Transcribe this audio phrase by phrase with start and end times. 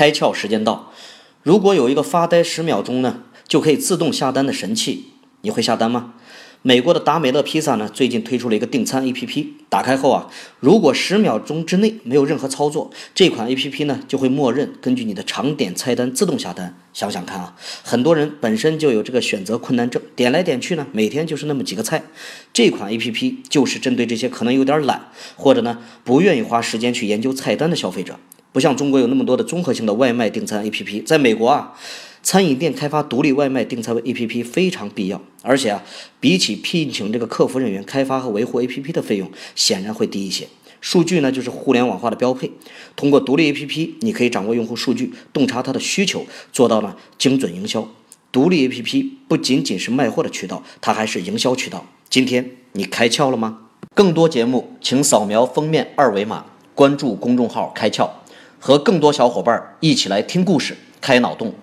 [0.00, 0.90] 开窍时间到。
[1.42, 5.08] 如果有一个发呆十秒钟呢，就可以自动下单的神器，
[5.42, 6.14] 你会下单吗？
[6.62, 16.74] 美国的达美乐披萨呢，最近推出了一个订餐 APP，打开后啊，如果十秒钟之内没有任何操作，这款 APP 呢就会默认根据你的常点菜单自动下单。
[16.94, 17.54] 想想看啊，
[17.84, 22.02] 很多人本身就有这个选择困难症，点来点去呢，每天就是那么几个菜。
[22.54, 28.18] 这款 APP 就是针对这些可能有点懒，或者呢不愿意花时间去研究菜单的消费者。
[28.52, 31.72] 不像中国有那么多的综合性的外卖订餐 APP，在美国啊，
[32.22, 35.82] 餐饮店开发独立外卖订餐 APP 非常必要，而且啊，
[36.18, 40.48] 比起聘请这个客服人员开发和维护 APP 的费用，显然会低一些。
[40.80, 42.50] 数据呢，就是互联网化的标配。
[42.96, 47.86] 通过独立 APP，你可以掌握用户数据，洞察他的需求，做到呢精准营销。
[48.32, 51.84] 独立 APP 不仅仅是卖货的渠道，它还是营销渠道。
[52.08, 53.58] 今天你开窍了吗？
[53.94, 58.08] 更多节目，请扫描封面二维码，关注公众号“开窍”。
[58.60, 61.54] 和更多小伙伴一起来听故事、开脑洞。